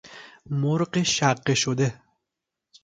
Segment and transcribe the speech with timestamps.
[0.61, 2.01] مرغ شقه شده